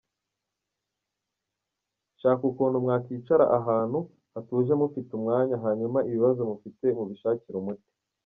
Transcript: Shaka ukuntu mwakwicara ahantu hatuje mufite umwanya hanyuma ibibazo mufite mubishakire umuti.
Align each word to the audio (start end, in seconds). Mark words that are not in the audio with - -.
Shaka 2.19 2.43
ukuntu 2.51 2.77
mwakwicara 2.83 3.45
ahantu 3.59 3.99
hatuje 4.33 4.73
mufite 4.81 5.09
umwanya 5.19 5.55
hanyuma 5.63 5.99
ibibazo 6.07 6.41
mufite 6.49 6.85
mubishakire 6.97 7.57
umuti. 7.59 7.89